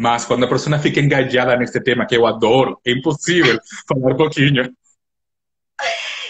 [0.00, 4.16] Mas quando a pessoa fica engajada nesse tema, que eu adoro, é impossível falar um
[4.16, 4.74] pouquinho.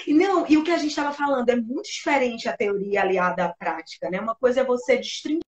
[0.08, 3.54] Não, e o que a gente estava falando é muito diferente a teoria aliada à
[3.54, 4.18] prática, né?
[4.18, 5.44] Uma coisa é você destrinchar.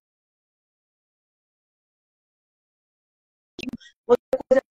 [4.07, 4.63] Outra coisa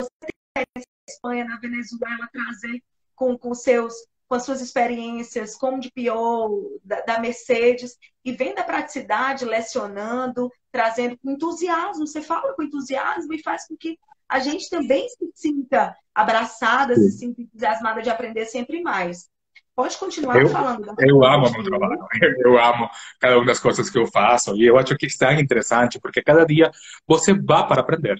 [0.55, 0.86] é você
[1.22, 2.81] ter na Venezuela, trazer
[3.13, 3.94] com, com seus
[4.32, 10.49] com as suas experiências como de PO, da, da, Mercedes, e vem da praticidade, lecionando,
[10.72, 12.08] trazendo com entusiasmo.
[12.08, 13.99] Você fala com entusiasmo e faz com que
[14.30, 19.30] a gente também se sinta abraçada, se sinta entusiasmada de aprender sempre mais.
[19.75, 20.95] Pode continuar eu, falando.
[21.00, 22.00] Eu amo meu trabalho,
[22.39, 22.89] eu amo
[23.20, 26.45] cada uma das coisas que eu faço, e eu acho que está interessante, porque cada
[26.45, 26.72] dia
[27.05, 28.16] você vai para aprender.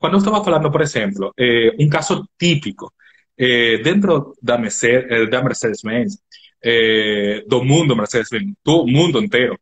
[0.00, 2.92] Quando eu estava falando, por exemplo, eh, um caso típico,
[3.38, 6.18] eh, dentro da Mercedes, eh, da Mercedes-Benz,
[6.62, 9.58] eh, do mundo Mercedes-Benz, do mundo inteiro,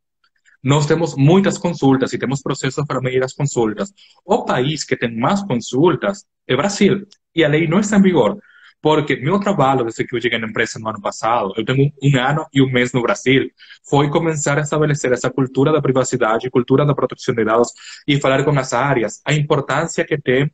[0.62, 3.92] nós temos muitas consultas e temos processos para medir as consultas.
[4.24, 8.38] O país que tem mais consultas é Brasil, e a lei não está em vigor.
[8.80, 12.18] Porque meu trabalho, desde que eu cheguei na empresa no ano passado, eu tenho um
[12.18, 13.48] ano e um mês no Brasil,
[13.88, 17.70] foi começar a estabelecer essa cultura da privacidade, cultura da proteção de dados
[18.08, 20.50] e falar com as áreas a importância que tem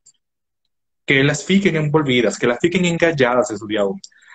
[1.09, 3.95] que elas fiquem envolvidas, que elas fiquem engajadas desde o dia 1.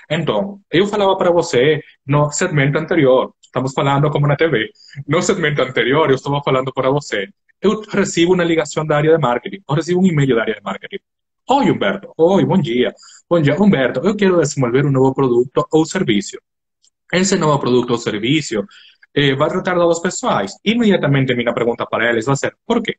[0.09, 4.69] Então, eu falava para você no segmento anterior, estamos falando como na TV,
[5.07, 7.29] no segmento anterior eu estava falando para você,
[7.61, 10.61] eu recebo uma ligação da área de marketing, eu recebo um e-mail da área de
[10.63, 10.99] marketing.
[11.49, 12.11] Oi, Humberto.
[12.17, 12.93] Oi, bom dia.
[13.29, 13.99] Bom dia, Humberto.
[14.01, 16.37] Eu quero desenvolver um novo produto ou serviço.
[17.11, 18.63] Esse novo produto ou serviço
[19.13, 20.53] eh, vai tratar dados pessoais.
[20.63, 22.97] Imediatamente, minha pergunta para eles vai ser: por quê?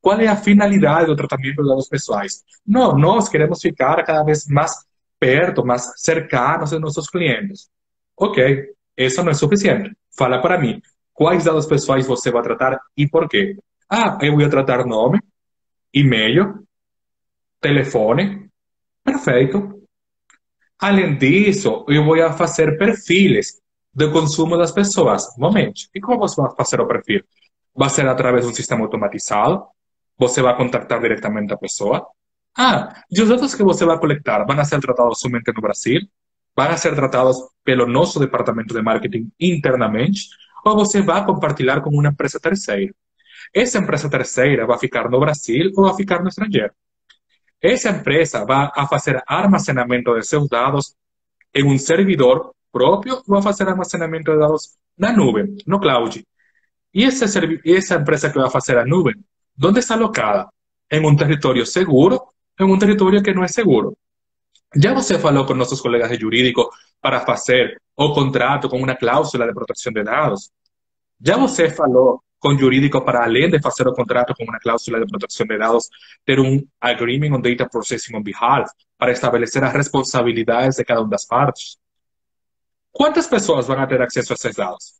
[0.00, 2.42] Qual é a finalidade do tratamento de dados pessoais?
[2.66, 4.72] Não, nós queremos ficar cada vez mais
[5.18, 7.68] perto, mais cercanos de nossos clientes.
[8.16, 9.94] Ok, isso não é suficiente.
[10.16, 10.80] Fala para mim,
[11.12, 13.56] quais dados pessoais você vai tratar e por quê?
[13.88, 15.20] Ah, eu vou tratar nome,
[15.92, 16.64] e-mail,
[17.60, 18.48] telefone.
[19.04, 19.82] Perfeito.
[20.78, 23.60] Além disso, eu vou fazer perfis
[23.92, 25.26] de consumo das pessoas.
[25.36, 25.82] Momento.
[25.94, 27.22] E como você vai fazer o perfil?
[27.74, 29.66] Vai ser através de um sistema automatizado?
[30.20, 32.06] Você vai contactar diretamente a pessoa?
[32.56, 36.02] Ah, e os dados que você vai coletar vão ser tratados somente no Brasil?
[36.54, 40.28] Vão ser tratados pelo nosso departamento de marketing internamente?
[40.66, 42.92] Ou você vai compartilhar com uma empresa terceira?
[43.54, 46.74] Essa empresa terceira vai ficar no Brasil ou vai ficar no estrangeiro?
[47.62, 50.94] Essa empresa vai a fazer armazenamento de seus dados
[51.54, 56.22] em um servidor próprio ou vai fazer armazenamento de dados na nuvem, no cloud.
[56.92, 57.24] E essa,
[57.64, 59.14] essa empresa que vai fazer a nuvem,
[59.68, 60.48] onde está alocada?
[60.90, 62.20] Em um território seguro,
[62.58, 63.96] em um território que não é seguro.
[64.76, 69.46] Já você falou com nossos colegas de jurídico para fazer o contrato com uma cláusula
[69.46, 70.50] de proteção de dados?
[71.20, 75.06] Já você falou com jurídico para, além de fazer o contrato com uma cláusula de
[75.06, 75.88] proteção de dados,
[76.24, 81.10] ter um agreement on data processing on behalf para estabelecer as responsabilidades de cada uma
[81.10, 81.76] das partes.
[82.92, 84.99] Quantas pessoas vão ter acesso a esses dados?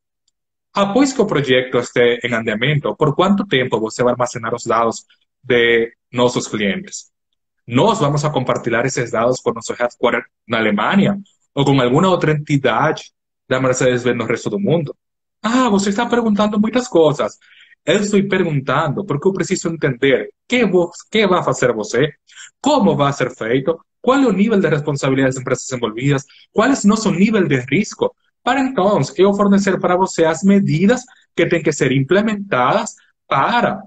[0.73, 5.05] Após que o projeto esteja em andamento, por quanto tempo você vai armazenar os dados
[5.43, 7.11] de nossos clientes?
[7.67, 11.19] Nós vamos a compartilhar esses dados com nosso headquarter na Alemanha
[11.55, 13.13] ou com alguma outra entidade
[13.49, 14.95] da Mercedes-Benz no resto do mundo?
[15.43, 17.37] Ah, você está perguntando muitas coisas.
[17.85, 20.63] Eu estou perguntando porque preciso entender que,
[21.11, 22.13] que vai fazer você,
[22.61, 26.73] como vai ser feito, qual é o nível de responsabilidade das empresas envolvidas, qual é
[26.73, 31.03] o nosso nível de risco, para então eu fornecer para você as medidas
[31.37, 32.95] que têm que ser implementadas
[33.29, 33.83] para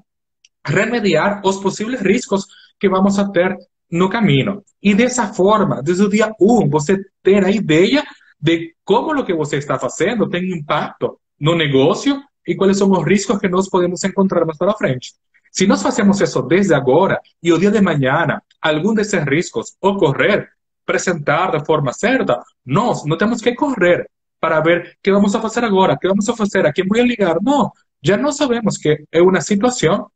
[0.65, 2.45] remediar os possíveis riscos
[2.79, 3.55] que vamos a ter
[3.91, 4.63] no caminho.
[4.81, 8.03] E dessa forma, desde o dia 1, um, você ter a ideia
[8.39, 13.05] de como o que você está fazendo tem impacto no negócio e quais são os
[13.05, 15.13] riscos que nós podemos encontrar mais para frente.
[15.51, 20.49] Se nós fazemos isso desde agora e o dia de manhã algum desses riscos ocorrer,
[20.85, 24.09] apresentar de forma certa, nós não temos que correr
[24.43, 27.03] para ver qué vamos a hacer ahora, qué vamos a hacer, a quién voy a
[27.03, 27.37] ligar.
[27.41, 27.71] No,
[28.01, 30.07] ya no sabemos que es una situación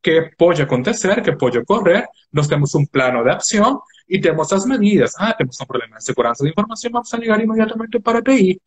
[0.00, 4.64] que puede acontecer, que puede ocurrir, nós tenemos un plano de acción y tenemos las
[4.64, 5.12] medidas.
[5.18, 8.58] Ah, tenemos un problema de seguridad de información, vamos a ligar inmediatamente para TI,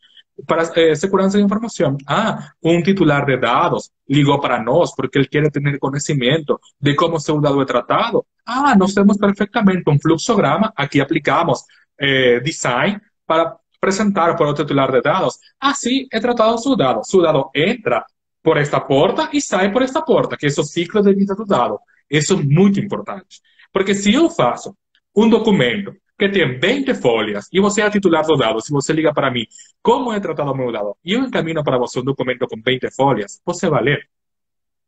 [0.45, 1.97] para eh, seguridad de información.
[2.05, 7.19] Ah, un titular de datos ligó para nosotros porque él quiere tener conocimiento de cómo
[7.19, 8.27] su dado es tratado.
[8.45, 11.65] Ah, nós tenemos perfectamente un fluxograma, aquí aplicamos
[11.97, 15.39] eh, design para apresentar para o titular de dados.
[15.59, 17.01] Assim é tratado o seu dado.
[17.03, 18.05] Seu dado entra
[18.43, 21.45] por esta porta e sai por esta porta, que é o ciclo de vida do
[21.45, 21.79] dado.
[22.09, 23.41] Isso é muito importante.
[23.73, 24.75] Porque se eu faço
[25.15, 29.11] um documento que tem 20 folhas e você é titular do dado, se você liga
[29.11, 29.45] para mim,
[29.81, 32.91] como é tratado o meu dado, e eu encaminho para você um documento com 20
[32.95, 34.09] folhas, você vai ler.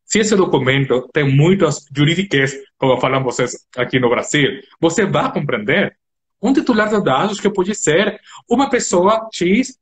[0.05, 5.97] se esse documento tem muitas jurídicas, como falam vocês aqui no Brasil, você vai compreender.
[6.43, 8.19] Um titular de dados que pode ser
[8.49, 9.79] uma pessoa X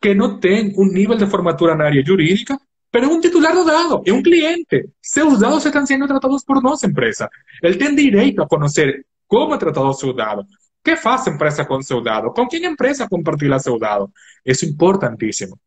[0.00, 2.58] que não tem um nível de formatura na área jurídica,
[2.92, 4.90] pero é um titular do dado, é um cliente.
[5.00, 7.30] Seus dados estão sendo tratados por nossa empresa.
[7.62, 10.46] Ele tem direito a conhecer como é tratado o seu dado, o
[10.84, 14.12] que faz a empresa com seu dado, com quem empresa compartilha seu dado.
[14.44, 15.58] Isso é importantíssimo.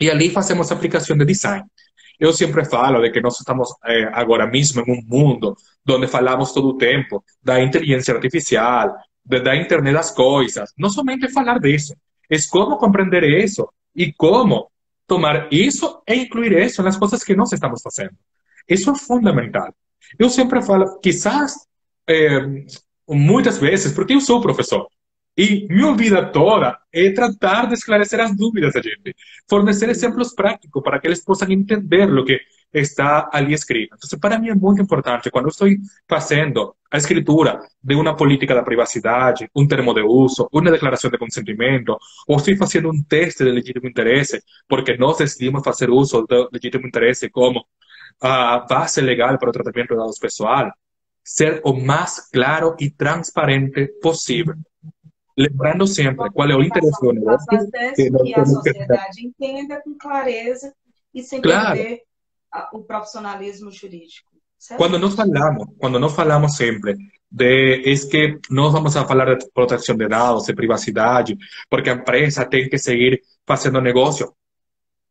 [0.00, 1.64] E ali fazemos aplicação de design.
[2.18, 5.54] Eu sempre falo de que nós estamos eh, agora mesmo em um mundo
[5.88, 8.94] onde falamos todo o tempo da inteligência artificial, de,
[9.26, 10.72] da internet das coisas.
[10.78, 11.94] Não somente falar disso,
[12.30, 14.70] é como compreender isso e como
[15.06, 18.14] tomar isso e incluir isso nas coisas que nós estamos fazendo.
[18.68, 19.72] Isso é fundamental.
[20.18, 21.54] Eu sempre falo, quizás,
[22.08, 22.64] eh,
[23.08, 24.88] muitas vezes, porque eu sou professor,
[25.36, 29.14] e minha vida toda é tratar de esclarecer as dúvidas da gente,
[29.48, 32.40] fornecer exemplos práticos para que eles possam entender o que
[32.72, 33.88] está al screen.
[33.92, 38.62] Entonces, para mí es muy importante cuando estoy pasando a escritura de una política de
[38.62, 43.52] privacidad, un termo de uso, una declaración de consentimiento, o estoy haciendo un test de
[43.52, 49.50] legítimo interés, porque no decidimos hacer uso de legítimo interés como uh, base legal para
[49.50, 50.72] el tratamiento de datos personales.
[51.22, 54.54] Ser lo más claro y transparente posible.
[55.36, 57.46] Lembrando sempre qual é o interesse do negócio.
[57.94, 60.72] Que, que a sociedade entenda com clareza
[61.12, 61.76] e sem claro.
[61.76, 62.02] perder
[62.72, 64.30] o profissionalismo jurídico.
[64.58, 64.78] Certo?
[64.78, 66.96] Quando nós falamos, quando nós falamos sempre
[67.30, 71.36] de é que nós vamos a falar de proteção de dados, de privacidade,
[71.68, 74.32] porque a empresa tem que seguir fazendo negócio.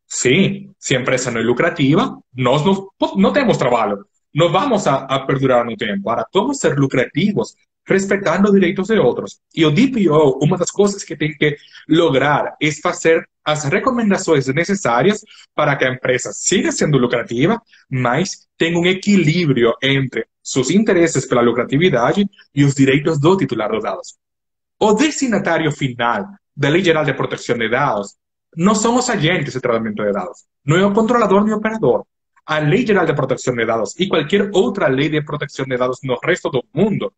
[0.07, 4.05] Sim, se a empresa não é lucrativa, nós não, não temos trabalho.
[4.35, 6.09] Vamos a, a perdurar no tempo.
[6.09, 7.55] Agora, vamos ser lucrativos
[7.87, 9.39] respeitando os direitos de outros.
[9.55, 15.23] E o DPO, uma das coisas que tem que lograr é fazer as recomendações necessárias
[15.53, 21.41] para que a empresa siga sendo lucrativa, mas tenha um equilíbrio entre seus interesses pela
[21.41, 24.15] lucratividade e os direitos do titular dos dados.
[24.79, 26.25] O destinatário final
[26.57, 28.15] da Lei Geral de Proteção de Dados
[28.57, 32.05] não são os agentes de tratamento de dados, não é o controlador nem o operador.
[32.45, 35.99] A Lei Geral de Proteção de Dados e qualquer outra lei de proteção de dados
[36.03, 37.11] no resto do mundo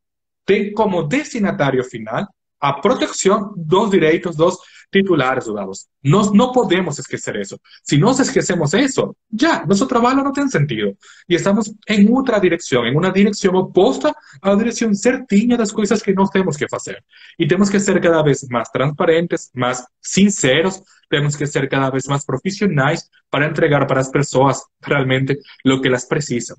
[0.48, 2.26] tem como destinatário final
[2.60, 4.58] a proteção dos direitos dos
[4.92, 5.88] titulares dos dados.
[6.04, 7.60] Nós não podemos esquecer isso.
[7.84, 10.96] Se nós esquecemos isso, já, nosso trabalho não tem sentido.
[11.28, 16.14] E estamos em outra direção, em uma direção oposta à direção certinha das coisas que
[16.14, 17.04] nós temos que fazer.
[17.38, 22.06] E temos que ser cada vez mais transparentes, mais sinceros, temos que ser cada vez
[22.06, 26.58] mais profissionais para entregar para as pessoas realmente o que elas precisam.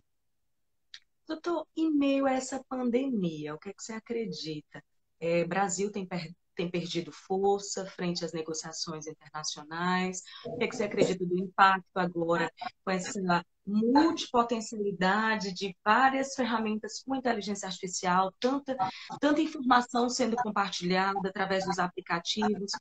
[1.28, 4.82] Doutor, em meio a essa pandemia, o que, é que você acredita?
[5.20, 10.22] É, Brasil tem, per tem perdido força frente às negociações internacionais?
[10.44, 12.50] O que, é que você acredita do impacto agora
[12.84, 18.76] com essa multipotencialidade de várias ferramentas com inteligência artificial, tanta,
[19.20, 22.72] tanta informação sendo compartilhada através dos aplicativos?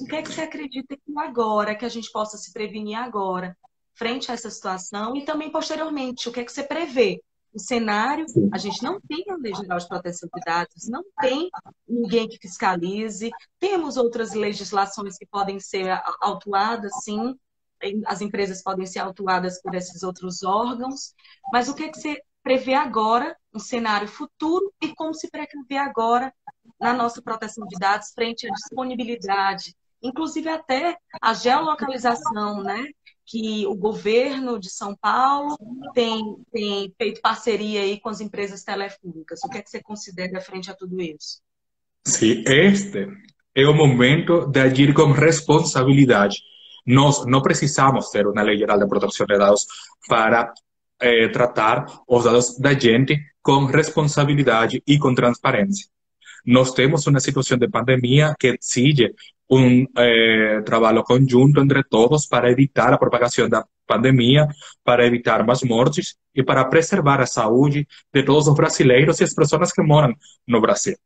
[0.00, 3.56] O que é que você acredita que agora, que a gente possa se prevenir agora,
[3.92, 7.22] frente a essa situação e também posteriormente, o que é que você prevê
[7.54, 11.48] o cenário, a gente não tem a Lei Geral de Proteção de Dados, não tem
[11.88, 13.30] ninguém que fiscalize,
[13.60, 15.88] temos outras legislações que podem ser
[16.20, 17.38] autuadas, sim,
[18.06, 21.14] as empresas podem ser autuadas por esses outros órgãos,
[21.52, 25.76] mas o que, é que você prevê agora, um cenário futuro, e como se prevê
[25.76, 26.34] agora
[26.80, 32.84] na nossa proteção de dados frente à disponibilidade, inclusive até a geolocalização, né?
[33.26, 35.56] Que o governo de São Paulo
[35.94, 39.40] tem, tem feito parceria aí com as empresas telefônicas.
[39.44, 41.40] O que é que você considera frente a tudo isso?
[42.06, 43.08] Sim, este
[43.54, 46.42] é o momento de agir com responsabilidade.
[46.86, 49.66] Nós não precisamos ter uma lei geral de proteção de dados
[50.06, 50.52] para
[51.00, 55.88] eh, tratar os dados da gente com responsabilidade e com transparência.
[56.44, 59.14] Nós temos uma situação de pandemia que exige
[59.48, 64.48] un eh, trabalho conjunto entre todos para evitar a propagação da pandemia,
[64.82, 69.34] para evitar mais mortes e para preservar a saúde de todos os brasileiros e as
[69.34, 70.14] pessoas que moram
[70.46, 70.96] no Brasil.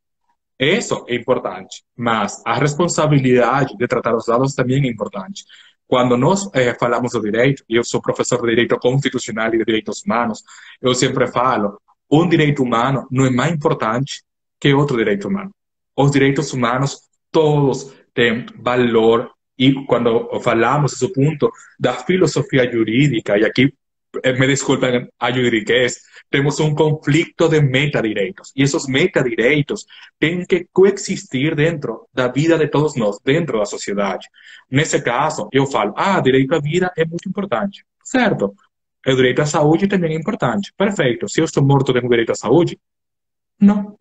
[0.58, 5.44] Isso é importante, mas a responsabilidade de tratar os dados também é importante.
[5.86, 10.02] Quando nós eh, falamos do direito, eu sou professor de direito constitucional e de direitos
[10.02, 10.42] humanos,
[10.82, 11.80] eu sempre falo,
[12.10, 14.22] um direito humano não é mais importante
[14.60, 15.50] que outro direito humano.
[15.96, 17.00] Os direitos humanos,
[17.30, 23.74] todos tem valor e quando falamos esse ponto da filosofia jurídica, e aqui
[24.22, 26.00] eh, me desculpem a juridiquez,
[26.30, 28.52] temos um conflito de metadireitos.
[28.54, 29.84] E esses metadireitos
[30.18, 34.28] têm que coexistir dentro da vida de todos nós, dentro da sociedade.
[34.70, 37.84] Nesse caso, eu falo, ah, direito à vida é muito importante.
[38.04, 38.54] Certo.
[39.06, 40.72] o direito à saúde também é importante.
[40.76, 41.28] Perfeito.
[41.28, 42.78] Se eu estou morto, tenho direito à saúde?
[43.60, 43.97] Não.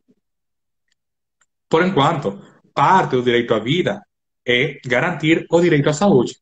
[1.70, 2.42] Por enquanto,
[2.74, 4.02] parte do direito à vida
[4.46, 6.38] é garantir o direito à saúde.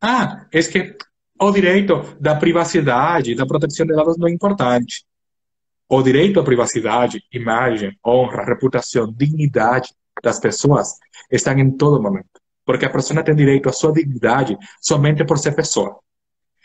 [0.00, 0.96] Ah, é que
[1.40, 5.04] o direito da privacidade, da proteção de dados não é importante.
[5.88, 9.92] O direito à privacidade, imagem, honra, reputação, dignidade
[10.22, 10.98] das pessoas
[11.30, 12.28] estão em todo momento.
[12.64, 15.98] Porque a pessoa tem direito à sua dignidade somente por ser pessoa.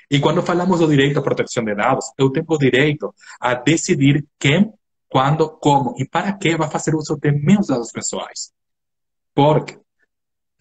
[0.10, 4.26] E quando falamos do direito à proteção de dados, eu tenho o direito a decidir
[4.40, 4.72] quem,
[5.10, 8.52] quando, como e para que vai fazer uso de meus dados pessoais.
[9.34, 9.78] Porque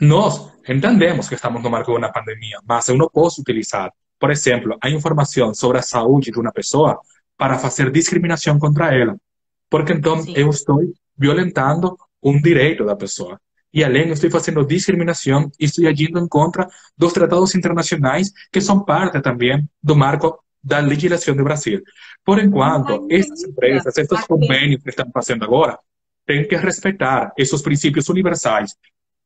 [0.01, 4.31] nós entendemos que estamos no marco de uma pandemia, mas eu não posso utilizar, por
[4.31, 7.01] exemplo, a informação sobre a saúde de uma pessoa
[7.37, 9.17] para fazer discriminação contra ela.
[9.71, 10.35] Porque então Sim.
[10.37, 10.81] eu estou
[11.17, 13.41] violentando um direito da pessoa.
[13.73, 18.85] E além, estou fazendo discriminação e estou agindo em contra dos tratados internacionais que são
[18.85, 21.83] parte também do marco da legislação do Brasil.
[22.25, 25.79] Por enquanto, essas empresas, esses convênios que estão fazendo agora,
[26.27, 28.75] têm que respeitar esses princípios universais.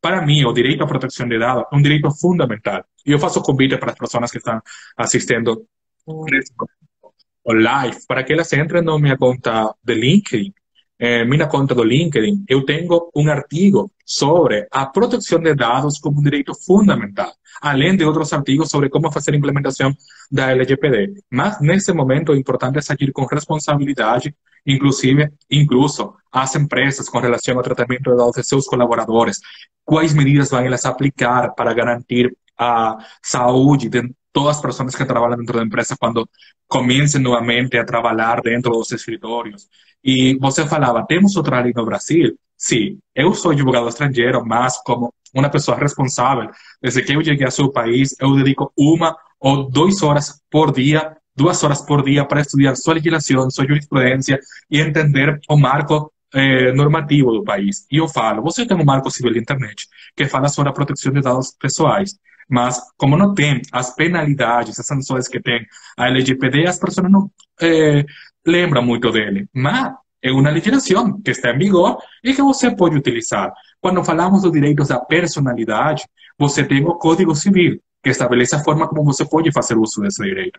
[0.00, 2.84] Para mim, o direito à proteção de dados é um direito fundamental.
[3.06, 4.60] E eu faço convite para as pessoas que estão
[4.96, 5.64] assistindo
[6.06, 10.52] o live, para que elas entrem na minha conta de LinkedIn
[10.98, 16.18] eh, minha conta do LinkedIn, eu tenho um artigo sobre a proteção de dados como
[16.18, 19.94] um direito fundamental, além de outros artigos sobre como fazer a implementação
[20.30, 21.14] da LGPD.
[21.30, 24.34] Mas, nesse momento, o importante é agir com responsabilidade,
[24.66, 29.38] inclusive, incluso as empresas com relação ao tratamento de dados de seus colaboradores,
[29.84, 34.02] quais medidas vão elas aplicar para garantir a saúde de
[34.32, 36.28] todas as pessoas que trabalham dentro da empresa quando
[36.66, 39.66] comecem novamente a trabalhar dentro dos escritórios.
[40.04, 42.38] E você falava, temos outra lei no Brasil?
[42.56, 46.50] Sim, eu sou advogado estrangeiro, mas como uma pessoa responsável,
[46.82, 51.16] desde que eu cheguei ao seu país, eu dedico uma ou duas horas por dia,
[51.36, 54.40] duas horas por dia para estudar sua legislação, sua jurisprudência
[54.70, 57.86] e entender o marco eh, normativo do país.
[57.90, 59.86] E eu falo, você tem um marco civil de internet
[60.16, 62.18] que fala sobre a proteção de dados pessoais.
[62.50, 65.66] Mas, como não tem as penalidades, as sanções que tem
[65.98, 68.04] a LGPD, as pessoas não eh,
[68.46, 69.48] lembram muito dele.
[69.52, 73.52] Mas é uma legislação que está em vigor e que você pode utilizar.
[73.80, 76.04] Quando falamos dos direitos da personalidade,
[76.38, 80.22] você tem o Código Civil, que estabelece a forma como você pode fazer uso desse
[80.22, 80.58] direito.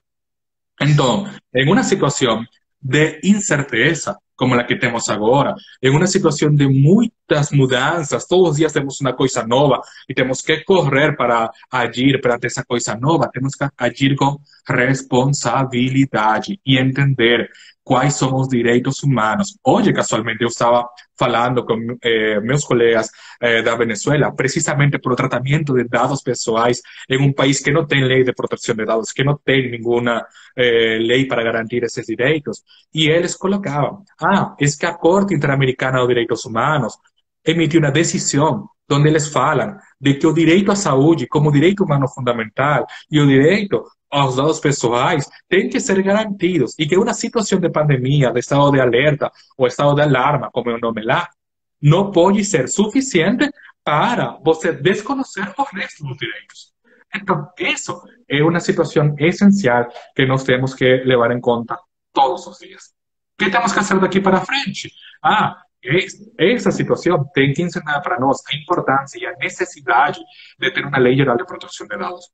[0.82, 2.46] Então, em uma situação
[2.82, 8.58] de incerteza, como a que temos agora, em uma situação de muitas mudanças, todos os
[8.58, 13.30] dias temos uma coisa nova e temos que correr para agir perante essa coisa nova,
[13.30, 17.50] temos que agir com responsabilidade e entender
[17.84, 19.58] quais são os direitos humanos.
[19.66, 23.10] Hoje, casualmente, eu estava falando com eh, meus colegas
[23.42, 27.88] eh, da Venezuela, precisamente por o tratamento de dados pessoais em um país que não
[27.88, 30.24] tem lei de proteção de dados, que não tem nenhuma
[30.56, 32.62] eh, lei para garantir esses direitos.
[32.94, 36.94] E eles colocavam, ah, é que a Corte Interamericana dos Direitos Humanos
[37.44, 42.08] emitiu uma decisão onde eles falam de que o direito à saúde, como direito humano
[42.08, 47.60] fundamental, e o direito aos dados pessoais têm que ser garantidos e que uma situação
[47.60, 51.28] de pandemia, de estado de alerta ou estado de alarma, como o nome lá,
[51.82, 53.50] não pode ser suficiente
[53.84, 56.74] para você desconhecer os restos dos direitos.
[57.16, 61.78] Então, isso é uma situação essencial que nós temos que levar em conta
[62.14, 62.94] todos os dias.
[63.40, 64.92] O que temos que fazer daqui para frente?
[65.24, 65.56] Ah,
[66.38, 70.20] essa situação tem que ensinar para nós a importância e a necessidade
[70.60, 72.30] de ter uma lei geral de proteção de dados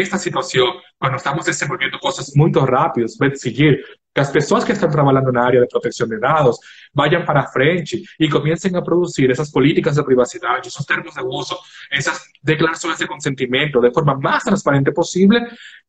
[0.00, 0.68] esta situación,
[0.98, 5.44] cuando estamos desenvolviendo cosas muy rápidas, perseguir exigir que as pessoas que estão trabalhando na
[5.44, 6.56] área de proteção de dados
[6.94, 11.56] vayam para frente e comecem a produzir essas políticas de privacidade, esses termos de uso,
[11.90, 15.40] essas declarações de consentimento de forma mais transparente possível.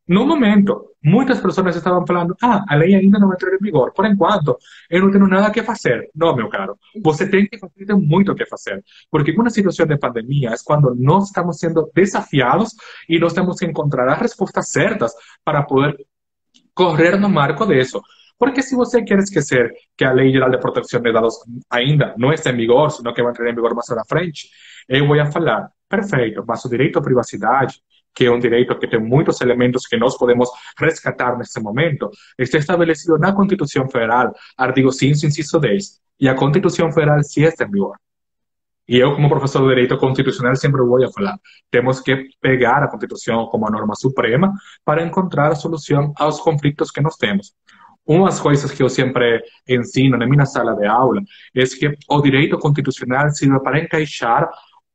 [0.06, 3.94] No momento, muitas pessoas estavam falando: ah, a lei ainda não entrou em vigor.
[3.94, 4.58] Por enquanto,
[4.90, 6.10] eu não tenho nada que fazer.
[6.14, 6.78] Não, meu caro.
[7.02, 8.84] Você tem que fazer, tem que fazer.
[9.10, 12.72] Porque uma situação de pandemia é quando nós estamos sendo desafiados
[13.08, 15.14] e nós temos que encontrar as respostas certas
[15.46, 15.96] para poder
[16.74, 18.02] correr no marco disso.
[18.38, 21.36] Porque se você quer esquecer que a Lei Geral de Proteção de Dados
[21.70, 24.50] ainda não está em vigor, senão que vai entrar em vigor mais à frente,
[24.90, 27.80] eu vou falar, perfeito, mas o direito à privacidade,
[28.14, 32.58] que é um direito que tem muitos elementos que nós podemos resgatar nesse momento, está
[32.58, 36.00] estabelecido na Constituição Federal, artigo 5, inciso 10.
[36.20, 37.96] E a Constituição Federal sim está em vigor.
[38.88, 41.38] E eu, como professor de Direito Constitucional, sempre vou falar:
[41.72, 44.52] temos que pegar a Constituição como a norma suprema
[44.84, 47.54] para encontrar a solução aos conflitos que nós temos.
[48.06, 51.22] Uma das coisas que eu sempre ensino na minha sala de aula
[51.56, 54.50] é que o direito constitucional serve para encaixar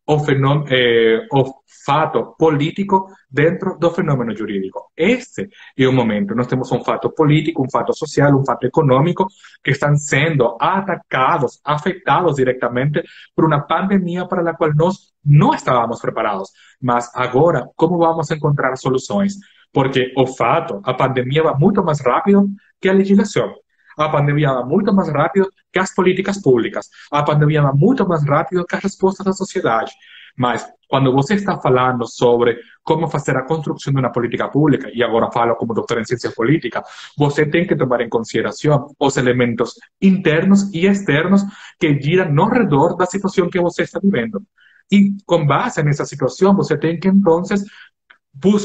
[0.07, 1.55] o, fenômeno, eh, o
[1.89, 4.93] fato político dentro do fenômeno jurídico.
[4.95, 6.35] Este é o momento.
[6.35, 9.27] Nós temos um fato político, um fato social, um fato econômico
[9.65, 13.03] que estão sendo atacados, afetados diretamente
[13.35, 16.51] por uma pandemia para a qual nós não estávamos preparados.
[16.79, 19.37] Mas agora, como vamos encontrar soluções?
[19.73, 23.55] Porque o fato, a pandemia vai muito mais rápido que a legislação.
[23.97, 26.87] A pandemia vai muito mais rápido que as políticas públicas.
[27.11, 29.91] A pandemia vai muito mais rápido que as respostas da sociedade.
[30.37, 35.03] Mas quando você está falando sobre como fazer a construção de uma política pública, e
[35.03, 36.83] agora falo como doutor em ciência política,
[37.17, 41.43] você tem que tomar em consideração os elementos internos e externos
[41.79, 44.43] que giram no redor da situação que você está vivendo.
[44.91, 47.43] E com base nessa situação, você tem que, então,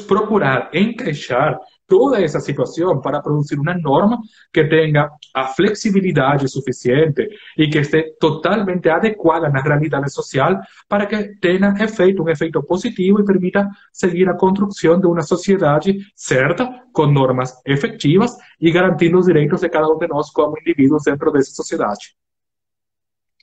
[0.07, 4.19] procurar encaixar toda essa situação para produzir uma norma
[4.51, 11.35] que tenha a flexibilidade suficiente e que esteja totalmente adequada na realidade social para que
[11.39, 17.05] tenha efeito, um efeito positivo e permita seguir a construção de uma sociedade certa, com
[17.07, 21.51] normas efetivas e garantindo os direitos de cada um de nós como indivíduos dentro dessa
[21.51, 22.15] sociedade.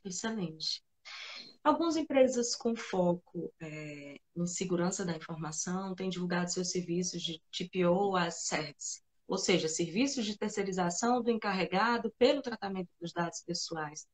[0.05, 0.83] Excelente.
[1.63, 8.17] Algumas empresas com foco é, em segurança da informação têm divulgado seus serviços de TPO
[8.17, 14.07] as CERTs, ou seja, serviços de terceirização do encarregado pelo tratamento dos dados pessoais.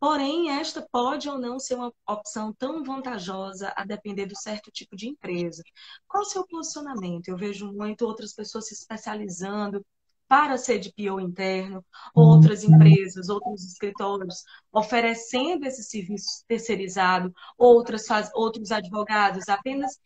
[0.00, 4.96] Porém, esta pode ou não ser uma opção tão vantajosa a depender do certo tipo
[4.96, 5.62] de empresa.
[6.08, 7.28] Qual o seu posicionamento?
[7.28, 9.84] Eu vejo muito outras pessoas se especializando
[10.30, 11.84] para ser de PO interno,
[12.14, 12.76] outras uhum.
[12.76, 19.98] empresas, outros escritórios oferecendo esse serviço terceirizado, outras faz, outros advogados apenas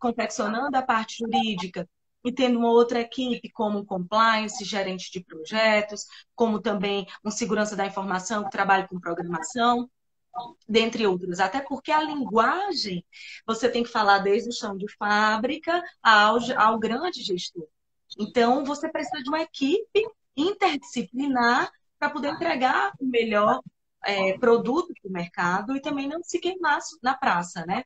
[0.00, 1.86] confeccionando a parte jurídica
[2.24, 7.84] e tendo uma outra equipe como compliance, gerente de projetos, como também um segurança da
[7.84, 9.90] informação que trabalha com programação,
[10.66, 11.38] dentre outros.
[11.38, 13.04] Até porque a linguagem
[13.46, 17.68] você tem que falar desde o chão de fábrica ao, ao grande gestor.
[18.18, 23.60] Então, você precisa de uma equipe interdisciplinar para poder entregar o melhor
[24.04, 27.84] é, produto para o mercado e também não se queimar na praça, né?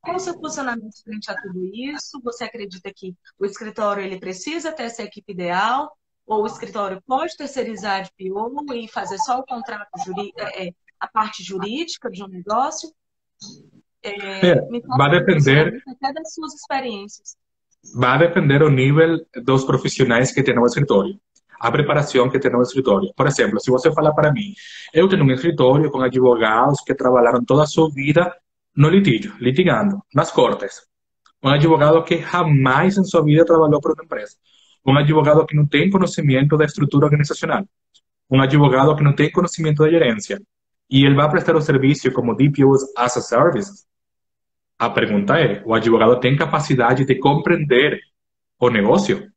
[0.00, 2.20] Qual o seu posicionamento frente a tudo isso?
[2.22, 5.96] Você acredita que o escritório ele precisa ter essa equipe ideal?
[6.26, 10.74] Ou o escritório pode terceirizar de PO e fazer só o contrato jurídico, é, é,
[11.00, 12.94] a parte jurídica de um negócio?
[14.02, 14.54] É, é
[14.98, 17.36] vai depender até das suas experiências
[17.94, 21.18] vai depender o nível dos profissionais que tem no escritório,
[21.60, 23.12] a preparação que tem no escritório.
[23.16, 24.54] Por exemplo, se você falar para mim,
[24.92, 28.34] eu tenho um escritório com advogados que trabalharam toda a sua vida
[28.76, 30.82] no litígio, litigando, nas cortes.
[31.42, 34.34] Um advogado que jamais em sua vida trabalhou para uma empresa.
[34.86, 37.64] Um advogado que não tem conhecimento da estrutura organizacional.
[38.30, 40.40] Um advogado que não tem conhecimento da gerência.
[40.90, 43.84] E ele vai prestar o serviço como DPOs as a Service
[44.84, 48.00] a pergunta é: o advogado tem capacidade de compreender
[48.58, 49.30] o negócio?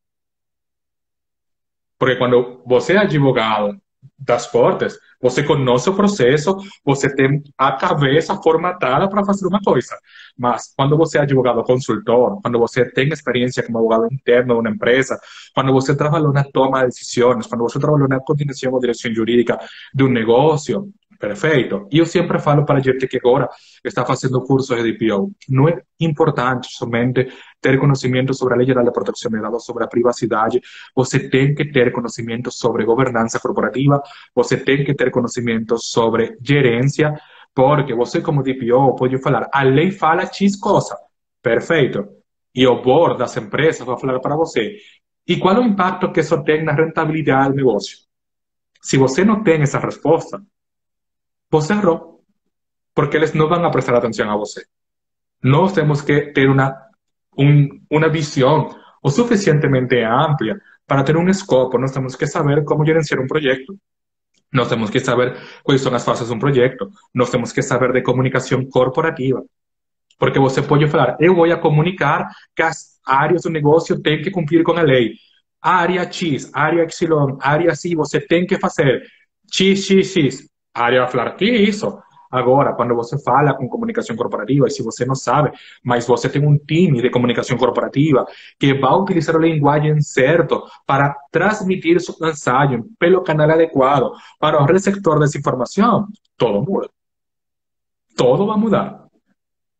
[1.97, 3.79] Porque quando você é advogado
[4.19, 6.55] das portas, você conhece o processo,
[6.85, 9.97] você tem a cabeça formatada para fazer uma coisa.
[10.37, 14.69] Mas quando você é advogado consultor, quando você tem experiência como advogado interno de uma
[14.69, 15.19] empresa,
[15.55, 19.57] quando você trabalhou na toma de decisões, quando você trabalhou na coordenação ou direção jurídica
[19.93, 21.87] de um negócio, Perfeito.
[21.91, 23.49] E eu sempre falo para a gente que agora
[23.83, 25.31] está fazendo cursos de DPO.
[25.49, 27.27] Não é importante somente
[27.59, 30.61] ter conhecimento sobre a Lei Geral de Proteção de Dados, sobre a privacidade.
[30.95, 34.01] Você tem que ter conhecimento sobre governança corporativa,
[34.35, 37.19] você tem que ter conhecimento sobre gerência,
[37.53, 40.95] porque você, como DPO, pode falar, a lei fala X coisa.
[41.41, 42.07] Perfeito.
[42.53, 44.77] E o board das empresas vai falar para você.
[45.27, 47.97] E qual é o impacto que isso tem na rentabilidade do negócio?
[48.81, 50.41] Se você não tem essa resposta,
[51.49, 52.23] você errou,
[52.93, 54.65] porque eles não vão a prestar atenção a você.
[55.43, 56.75] Nós temos que ter uma,
[57.37, 58.07] um, uma
[59.03, 61.77] o suficientemente ampla para ter um escopo.
[61.77, 63.77] Nós temos que saber como gerenciar um projeto.
[64.51, 66.89] Nós temos que saber quais são as fases de um projeto.
[67.13, 69.43] Nós temos que saber de comunicação corporativa.
[70.17, 74.31] Porque você pode falar, eu vou a comunicar que as áreas do negócio têm que
[74.31, 75.13] cumprir com a lei.
[75.61, 79.03] Área X, área Y, área C, você tem que fazer
[79.51, 80.49] X, X, X
[80.83, 81.99] área vai falar, que isso?
[82.29, 85.51] Agora, quando você fala com comunicação corporativa, e se você não sabe,
[85.83, 88.25] mas você tem um time de comunicação corporativa
[88.59, 94.65] que vai utilizar a linguagem certa para transmitir sua mensagem pelo canal adequado para o
[94.65, 96.89] receptor dessa informação, todo muda.
[98.15, 99.05] Todo vai mudar.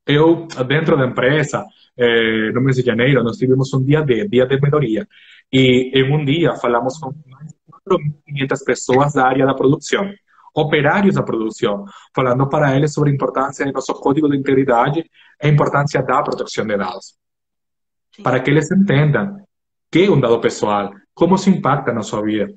[0.06, 1.66] Eu, dentro da empresa,
[1.98, 5.06] eh, no mês de janeiro, nós tivemos um dia de, dia de melhoria.
[5.52, 7.56] E em um dia falamos com mais de
[8.48, 10.10] 4.500 pessoas da área da produção
[10.58, 15.48] operários da produção, falando para eles sobre a importância do nosso código de integridade e
[15.48, 17.16] a importância da proteção de dados.
[18.16, 18.24] Sim.
[18.24, 19.40] Para que eles entendam
[19.92, 22.52] que é um dado pessoal, como se impacta na sua vida.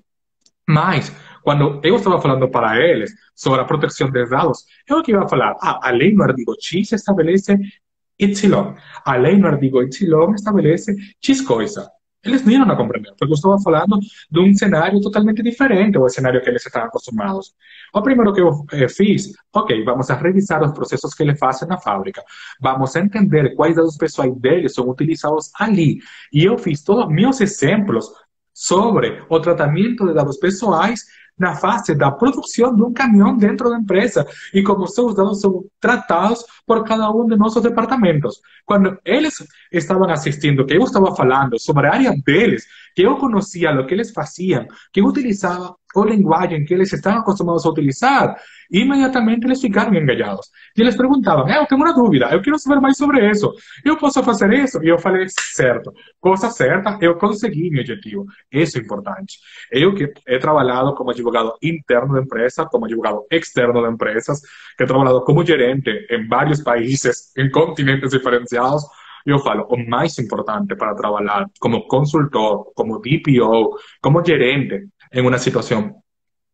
[0.66, 5.28] Mas, quando eu estava falando para eles sobre a proteção de dados, eu que ia
[5.28, 7.58] falar, ah, a lei no artigo X estabelece
[8.18, 11.90] Y, a lei no artigo Y estabelece X coisa.
[12.22, 13.98] Eles não iam compreender, porque eu estava falando
[14.30, 17.54] de um cenário totalmente diferente ao cenário que eles estavam acostumados.
[17.94, 21.66] O primeiro que eu eh, fiz, ok, vamos a revisar os processos que eles fazem
[21.66, 22.22] na fábrica.
[22.60, 25.98] Vamos a entender quais dados pessoais deles são utilizados ali.
[26.30, 28.06] E eu fiz todos meus exemplos
[28.52, 31.04] sobre o tratamento de dados pessoais
[31.40, 35.64] na fase da produção de um caminhão dentro da empresa e como seus dados são
[35.80, 38.40] tratados por cada um de nossos departamentos.
[38.66, 39.34] Quando eles
[39.72, 43.94] estavam assistindo, que eu estava falando sobre a área deles, que eu conhecia o que
[43.94, 48.36] eles faziam, que eu utilizava a linguagem que eles estavam acostumados a utilizar,
[48.70, 50.48] imediatamente eles ficaram engajados.
[50.76, 53.52] E eles perguntavam, eh, eu tenho uma dúvida, eu quero saber mais sobre isso,
[53.84, 54.82] eu posso fazer isso?
[54.82, 58.26] E eu falei, certo, coisa certa, eu consegui meu objetivo.
[58.52, 59.38] Isso é importante.
[59.70, 64.40] Eu que he trabalhado como advogado interno da empresa, como advogado externo de empresas,
[64.76, 68.84] que he trabalhado como gerente em vários países, em continentes diferenciados,
[69.26, 75.38] eu falo, o mais importante para trabalhar como consultor, como DPO, como gerente em uma
[75.38, 76.00] situação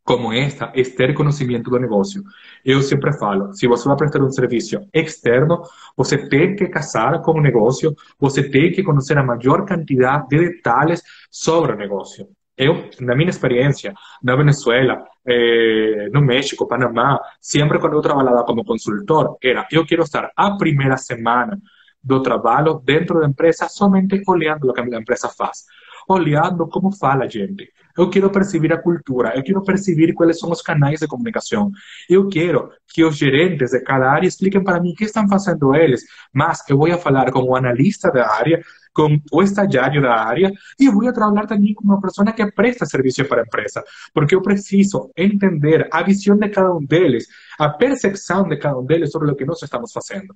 [0.07, 2.23] como esta é ter conhecimento do negócio.
[2.65, 5.63] Eu sempre falo, se você vai prestar um serviço externo,
[5.97, 10.39] você tem que casar com o negócio, você tem que conhecer a maior quantidade de
[10.39, 12.29] detalhes sobre o negócio.
[12.57, 13.93] Eu, na minha experiência,
[14.23, 20.31] na Venezuela, eh, México, Panamá, sempre quando eu trabalhava como consultor, era, eu quero estar
[20.37, 21.61] a primeira semana
[22.03, 25.65] do trabalho dentro da empresa somente olhando o que a empresa faz
[26.09, 27.73] olhando como fala a gente.
[27.97, 31.71] Eu quero perceber a cultura, eu quero perceber quais são os canais de comunicação.
[32.09, 35.75] Eu quero que os gerentes de cada área expliquem para mim o que estão fazendo
[35.75, 40.53] eles, mas eu vou falar com o analista da área, com o estagiário da área
[40.79, 44.43] e vou trabalhar também com uma pessoa que presta serviço para a empresa, porque eu
[44.43, 47.27] preciso entender a visão de cada um deles,
[47.59, 50.35] a percepção de cada um deles sobre o que nós estamos fazendo.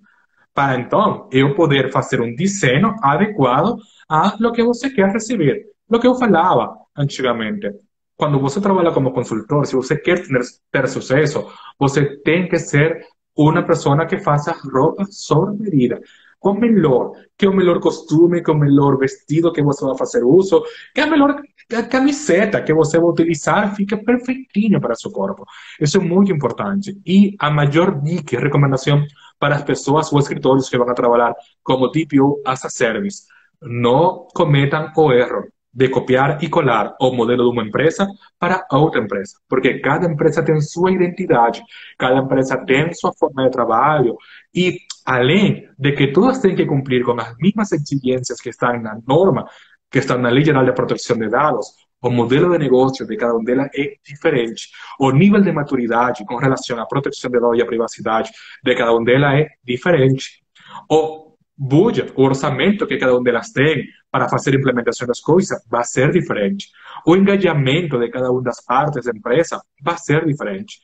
[0.55, 3.79] Para então eu poder fazer um desenho adequado
[4.11, 5.67] a lo que você quer receber.
[5.89, 7.71] Lo que eu falava antigamente.
[8.17, 11.47] Quando você trabalha como consultor, se você quer ter, ter sucesso,
[11.79, 16.01] você tem que ser uma pessoa que faça roupa sobre medida.
[16.41, 20.63] Com melhor, que o melhor costume, que o melhor vestido que você vai fazer uso,
[20.95, 21.41] que a melhor
[21.89, 25.47] camiseta que você vai utilizar fica perfeitinho para seu corpo.
[25.81, 26.99] Isso é muito importante.
[27.07, 29.05] E a maior dica recomendação
[29.39, 33.23] para as pessoas ou escritórios que vão trabalhar como TPO as a service
[33.61, 39.01] no cometan o error de copiar y colar o modelo de una empresa para otra
[39.01, 41.53] empresa, porque cada empresa tiene su identidad,
[41.97, 44.19] cada empresa tiene su forma de trabajo
[44.53, 48.85] y além de que todas têm que cumplir con las mismas exigencias que están en
[48.85, 49.47] la norma,
[49.89, 53.35] que estão na Lei Geral de protección de Dados, o modelo de negócio de cada
[53.35, 57.63] uma delas é diferente, o nivel de maturidad con relación a protección de dados e
[57.63, 58.31] à privacidade
[58.65, 60.43] de cada uma delas é diferente.
[60.89, 61.30] O
[61.61, 65.85] budget, o orçamento que cada uma delas tem para fazer a implementação das coisas vai
[65.85, 66.69] ser diferente.
[67.07, 70.81] O engajamento de cada uma das partes da empresa vai ser diferente.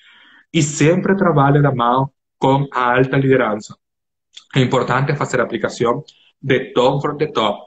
[0.53, 3.75] E sempre trabalhe da mão com a alta liderança.
[4.55, 6.05] É importante fazer a aplicação
[6.43, 7.59] de top from the top,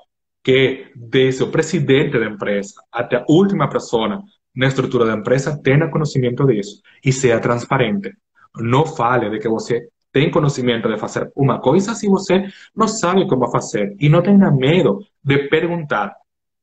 [0.43, 4.21] que desde o presidente da empresa até a última pessoa
[4.55, 8.13] na estrutura da empresa tenha conhecimento disso e seja transparente.
[8.55, 13.27] Não fale de que você tem conhecimento de fazer uma coisa se você não sabe
[13.27, 16.15] como fazer e não tenha medo de perguntar.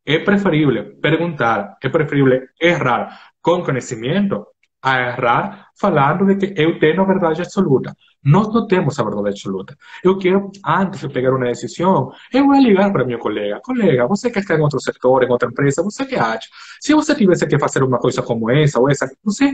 [0.04, 4.46] É preferível perguntar, é preferível errar com conhecimento
[4.82, 7.92] a errar falando de que eu tenho a verdade absoluta.
[8.22, 9.76] Nós não temos a verdade absoluta.
[10.02, 13.60] Eu quero, antes de pegar uma decisão, eu vou ligar para meu colega.
[13.64, 16.48] Colega, você que está em outro setor, em outra empresa, você que acha?
[16.80, 19.52] Se você tivesse que fazer uma coisa como essa ou essa, você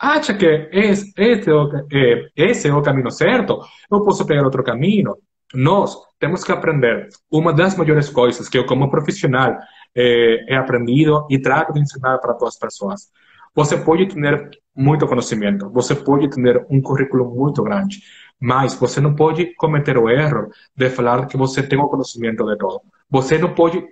[0.00, 1.50] acha que es, este,
[1.92, 3.60] eh, esse é o caminho certo,
[3.90, 5.16] eu posso pegar outro caminho.
[5.52, 7.08] Nós temos que aprender.
[7.30, 9.56] Uma das maiores coisas que eu, como profissional,
[9.94, 13.10] eh, he aprendido e trato de ensinar para todas as pessoas.
[13.54, 18.00] Você pode ter muito conhecimento, você pode ter um currículo muito grande,
[18.40, 22.56] mas você não pode cometer o erro de falar que você tem o conhecimento de
[22.56, 22.80] tudo.
[23.10, 23.84] Você não pode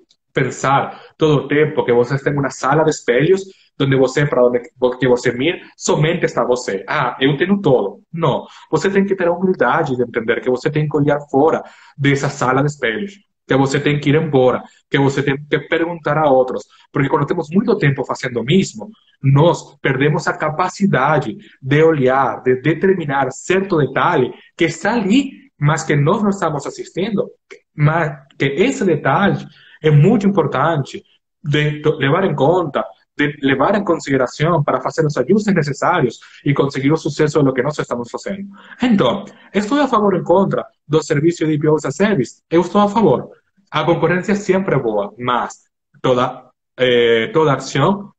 [0.42, 3.42] pensar todo o tempo que você tem uma sala de espelhos
[3.80, 4.60] onde você, para onde
[4.98, 6.84] que você mira, somente está você.
[6.88, 8.02] Ah, eu tenho todo.
[8.12, 8.44] Não.
[8.70, 11.62] Você tem que ter a humildade de entender que você tem que olhar fora
[11.96, 13.14] dessa sala de espelhos.
[13.46, 16.64] que você tem que ir embora, que você tem que perguntar a outros.
[16.92, 18.90] Porque quando temos muito tempo fazendo o mesmo,
[19.22, 25.96] nós perdemos a capacidade de olhar, de determinar certo detalhe que está ali, mas que
[25.96, 27.30] nós não estamos assistindo.
[27.74, 29.38] Mas que esse detalhe
[29.82, 31.04] é muito importante
[31.42, 32.84] de levar em conta,
[33.16, 37.62] de levar em consideração para fazer os ajustes necessários e conseguir o sucesso do que
[37.62, 38.48] nós estamos fazendo.
[38.82, 42.42] Então, estou a favor ou contra do serviço de IPO as a Service?
[42.50, 43.30] Eu estou a favor.
[43.70, 45.54] A concorrência sempre é boa, mas
[46.00, 46.44] toda,
[46.76, 48.12] eh, toda ação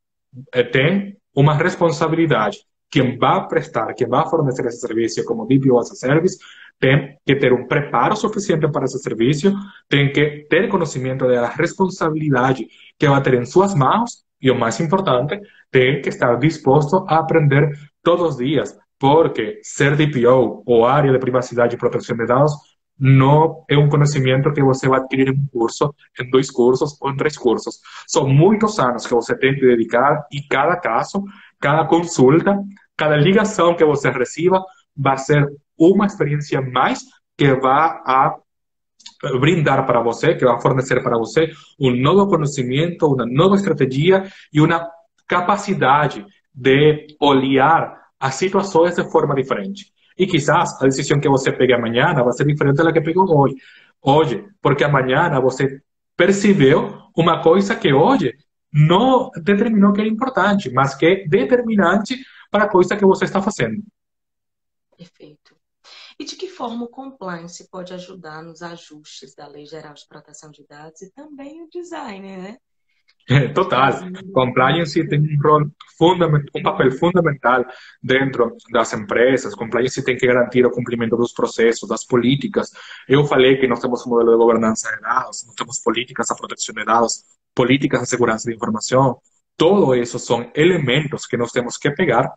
[0.54, 2.60] eh, tem uma responsabilidade.
[2.92, 6.38] Quem vai prestar, quem vai fornecer esse serviço como DPO as a Service,
[6.80, 9.54] tem que ter um preparo suficiente para esse serviço,
[9.88, 14.80] tem que ter conhecimento da responsabilidade que vai ter em suas mãos e o mais
[14.80, 15.40] importante,
[15.70, 17.70] tem que estar disposto a aprender
[18.02, 22.54] todos os dias, porque ser DPO ou área de privacidade e proteção de dados
[22.98, 27.12] não é um conhecimento que você vai adquirir em um curso, em dois cursos ou
[27.12, 27.80] em três cursos.
[28.08, 31.24] São muitos anos que você tem que dedicar e cada caso,
[31.60, 32.58] cada consulta,
[32.98, 34.62] cada ligação que você receba
[34.96, 35.48] vai ser
[35.80, 37.00] uma experiência mais
[37.38, 38.36] que vai a
[39.40, 44.62] brindar para você, que vai fornecer para você um novo conhecimento, uma nova estratégia e
[44.62, 44.88] uma
[45.28, 49.92] capacidade de olhar as situações de forma diferente.
[50.18, 53.56] E quizás a decisão que você pegue amanhã vai ser diferente da que pegou hoje.
[54.02, 55.82] Hoje, porque amanhã você
[56.16, 58.34] percebeu uma coisa que hoje
[58.72, 62.18] não determinou que era importante, mas que é determinante
[62.52, 63.82] para a coisa que você está fazendo.
[64.98, 65.59] Perfeito.
[66.20, 70.52] E de que forma o compliance pode ajudar nos ajustes da Lei Geral de Proteção
[70.52, 72.58] de Dados e também o design, né?
[73.54, 73.94] Total.
[74.34, 75.72] Compliance tem um, rol
[76.56, 77.64] um papel fundamental
[78.02, 79.54] dentro das empresas.
[79.54, 82.72] Compliance tem que garantir o cumprimento dos processos, das políticas.
[83.08, 86.36] Eu falei que nós temos um modelo de governança de dados, nós temos políticas de
[86.36, 89.20] proteção de dados, políticas de segurança de informação.
[89.56, 92.34] Todo isso são elementos que nós temos que pegar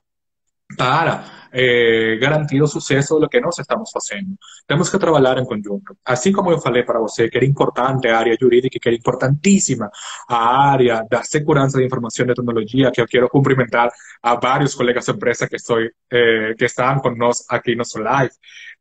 [0.76, 4.36] para eh, garantir o sucesso do que nós estamos fazendo.
[4.66, 5.94] Temos que trabalhar em conjunto.
[6.04, 9.90] Assim como eu falei para você que era importante a área jurídica, que era importantíssima
[10.28, 13.90] a área da segurança de informação e tecnologia, que eu quero cumprimentar
[14.22, 18.32] a vários colegas de empresa que, estou, eh, que estão conosco aqui no nosso live,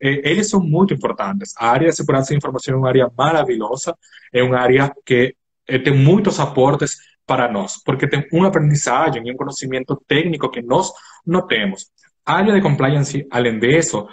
[0.01, 1.53] eh, eles são muito importantes.
[1.57, 3.95] A área de segurança de informação é uma área maravilhosa,
[4.33, 5.35] é uma área que
[5.83, 6.97] tem muitos aportes
[7.31, 10.91] para nós, porque tem uma aprendizagem e um conhecimento técnico que nós
[11.25, 11.85] não temos.
[12.25, 14.05] A área de compliance, além disso,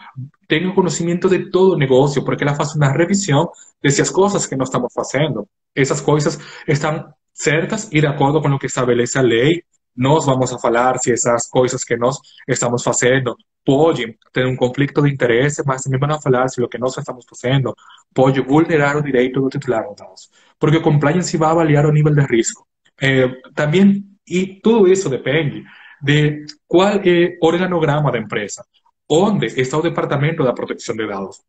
[0.46, 3.50] tem o conhecimento de todo o negócio, porque ela faz uma revisão
[3.82, 8.40] de se as coisas que nós estamos fazendo, essas coisas estão certas e de acordo
[8.40, 9.64] com o que estabelece a lei.
[9.96, 13.34] Nós vamos a falar se essas coisas que nós estamos fazendo
[13.66, 17.24] podem ter um conflito de interesse, mas também vão falar se o que nós estamos
[17.28, 17.74] fazendo
[18.14, 20.30] pode vulnerar o direito do titular de dados.
[20.56, 22.68] Porque o compliance vai avaliar o nível de risco.
[23.00, 25.64] Eh, también, y todo eso depende
[26.00, 28.64] de cuál el organograma da empresa.
[29.06, 31.42] Onde está o departamento da proteção de dados?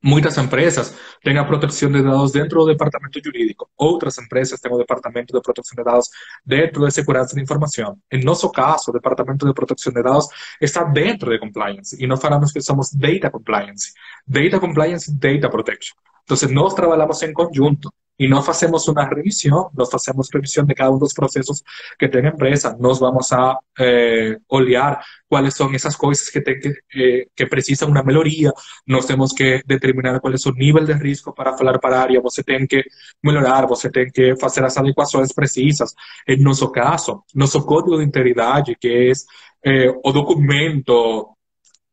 [0.00, 4.78] Muitas empresas têm a proteção de dados dentro do departamento jurídico, outras empresas têm o
[4.78, 6.08] departamento de proteção de dados
[6.44, 7.98] dentro de segurança de informação.
[8.10, 10.28] Em nosso caso, o departamento de proteção de dados
[10.60, 13.92] está dentro de compliance e nós falamos que somos data compliance.
[14.24, 15.96] Data compliance, data protection.
[16.24, 20.90] Então, nós trabalhamos em conjunto y no hacemos una revisión, nos hacemos revisión de cada
[20.90, 21.64] uno de los procesos
[21.96, 26.72] que tiene empresa, nos vamos a eh, olear cuáles son esas cosas que, te, que,
[26.94, 28.52] eh, que, precisan una mejoría,
[28.86, 32.42] nos tenemos que determinar cuál es su nivel de riesgo para hablar para área, você
[32.42, 32.82] tem que
[33.22, 35.94] melhorar, você tem que fazer as adequações precisas.
[36.26, 39.26] En nosso caso, nosso código de integridade, que es
[39.64, 41.36] eh, o documento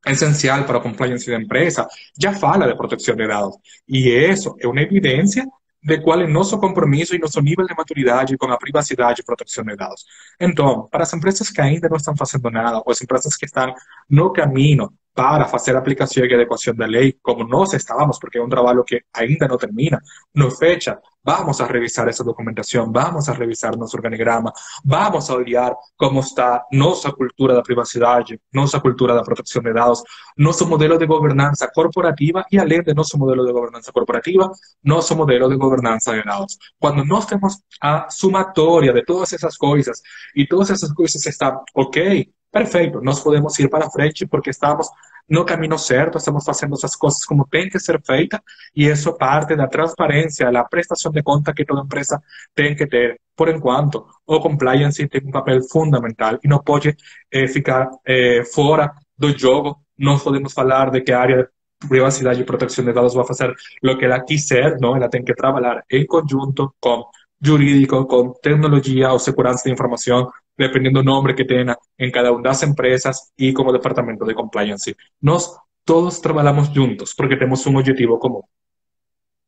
[0.07, 1.87] esencial para compliance da empresa,
[2.19, 3.57] já fala de proteção de dados.
[3.87, 5.45] E isso é uma evidência
[5.85, 9.63] de qual é nosso compromisso e nosso nível de maturidade com a privacidade e proteção
[9.63, 10.03] de dados.
[10.41, 13.71] Então, para as empresas que ainda não estão fazendo nada, ou as empresas que estão
[14.09, 18.49] no caminho para fazer aplicação e adequação da lei, como nós estávamos, porque é um
[18.49, 20.01] trabalho que ainda não termina,
[20.35, 24.51] não fecha, vamos a revisar essa documentação, vamos a revisar nosso organigrama,
[24.83, 30.03] vamos a olhar como está nossa cultura da privacidade, nossa cultura da proteção de dados,
[30.37, 34.51] nosso modelo de governança corporativa e, além de nosso modelo de governança corporativa,
[34.83, 36.57] nosso modelo de governança de dados.
[36.77, 40.01] Quando nós temos a sumatória de todas essas coisas
[40.35, 44.87] e todas essas coisas estão ok, perfeito, nós podemos ir para frente porque estamos
[45.27, 48.41] no caminho certo, estamos fazendo essas coisas como tem que ser feita
[48.73, 52.21] e isso parte da transparência, da prestação de conta que toda empresa
[52.53, 53.19] tem que ter.
[53.35, 56.95] Por enquanto, o compliance tem um papel fundamental e não pode
[57.29, 59.77] eh, ficar eh, fora do jogo.
[59.97, 61.49] Nós podemos falar de que a área
[61.89, 64.95] privacidade e proteção de dados vai fazer o que ela quiser, não?
[64.95, 67.03] Ela tem que trabalhar em conjunto com
[67.45, 72.41] jurídico, com tecnologia ou segurança de informação, dependendo do nome que tenha em cada uma
[72.41, 74.95] das empresas e como departamento de compliance.
[75.21, 78.41] Nós todos trabalhamos juntos porque temos um objetivo comum.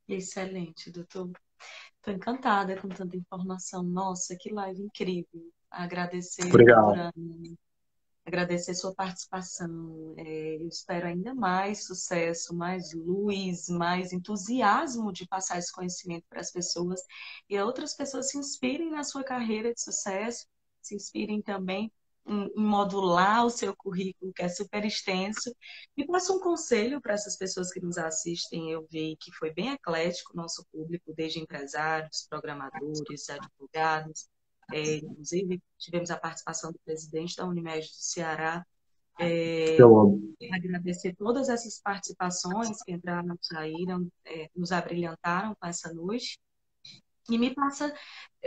[0.08, 1.32] Excelente, doutor.
[1.98, 3.84] Estou encantada com tanta informação.
[3.84, 5.52] Nossa, que live incrível.
[5.70, 6.48] Agradecer.
[6.48, 7.12] Obrigado.
[8.28, 10.14] Agradecer sua participação.
[10.18, 16.42] É, eu espero ainda mais sucesso, mais luz, mais entusiasmo de passar esse conhecimento para
[16.42, 17.02] as pessoas
[17.50, 20.46] e outras pessoas se inspirem na sua carreira de sucesso,
[20.82, 21.92] se inspirem também
[22.28, 25.56] em, modular o seu currículo, que é super extenso.
[25.96, 28.70] E passo um conselho para essas pessoas que nos assistem.
[28.72, 34.28] Eu vi que foi bem eclético o nosso público, desde empresários, programadores, advogados.
[34.72, 38.66] É, inclusive, tivemos a participação do presidente da Unimed do Ceará.
[39.20, 39.78] É,
[40.54, 46.40] agradecer todas essas participações que entraram, saíram, é, nos abrilhantaram com essa noite.
[47.30, 47.94] E me passa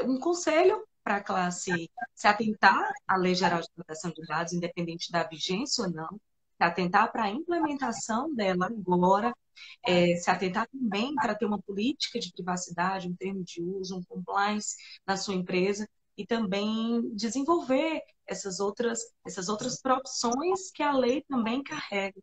[0.05, 5.11] um conselho para a classe se atentar à Lei Geral de Proteção de Dados, independente
[5.11, 9.35] da vigência ou não, se atentar para a implementação dela agora,
[9.83, 14.03] é, se atentar também para ter uma política de privacidade, um termo de uso, um
[14.05, 15.89] compliance na sua empresa
[16.21, 22.21] e também desenvolver essas outras, essas outras profissões que a lei também carrega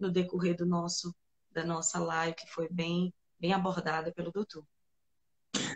[0.00, 1.14] no decorrer do nosso,
[1.52, 4.64] da nossa live, que foi bem, bem abordada pelo doutor.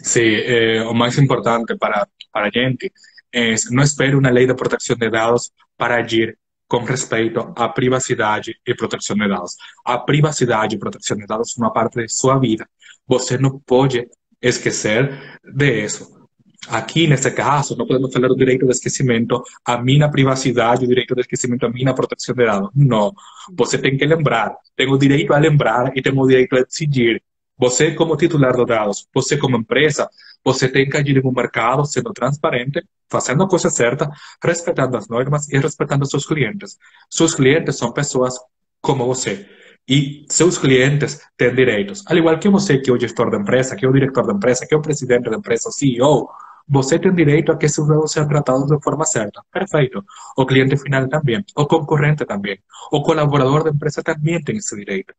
[0.03, 2.91] Sí, eh, o más importante para, para a gente
[3.31, 8.59] es no espere una ley de protección de dados para agir com respeito à privacidade
[8.67, 9.57] e proteção de dados.
[9.85, 12.67] A privacidade e proteção de dados são uma parte de sua vida.
[13.07, 14.09] Você não pode
[14.41, 16.22] esquecer de isso.
[16.69, 21.15] Aqui, nesse caso, não podemos falar do direito de esquecimento, a minha privacidade, o direito
[21.15, 22.71] de esquecimento, a minha proteção de dados.
[22.75, 23.13] Não.
[23.57, 24.55] Você tem que lembrar.
[24.77, 27.23] Tem o direito a lembrar e tem o direito a decidir.
[27.59, 30.09] Você, como titular de dados, você, como empresa,
[30.45, 34.11] você tem que agir no mercado sendo transparente, fazendo a coisa certa,
[34.43, 36.77] respeitando as normas e respeitando seus clientes.
[37.11, 38.35] Seus clientes são pessoas
[38.81, 39.47] como você.
[39.89, 42.05] E seus clientes têm direitos.
[42.07, 44.33] Al igual que você, que é o gestor da empresa, que é o diretor da
[44.33, 46.29] empresa, que é o presidente da empresa, o CEO,
[46.69, 49.43] você tem direito a que seus dados sejam tratados de forma certa.
[49.53, 50.05] Perfeito.
[50.37, 51.45] O cliente final também.
[51.57, 52.59] O concorrente também.
[52.91, 55.15] O colaborador da empresa também tem esse direito.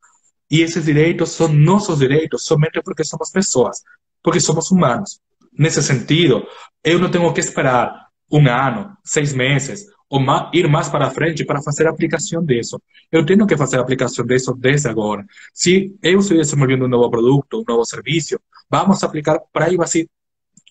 [0.49, 3.81] E esses direitos são nossos direitos somente porque somos pessoas,
[4.21, 5.19] porque somos humanos.
[5.57, 6.45] Nesse sentido,
[6.83, 10.21] eu não tenho que esperar um ano, seis meses, ou
[10.53, 12.79] ir mais para frente para fazer aplicação disso.
[13.11, 15.25] Eu tenho que fazer aplicação disso desde agora.
[15.51, 20.07] Se eu estou desenvolvendo um novo produto, um novo serviço, vamos aplicar privacy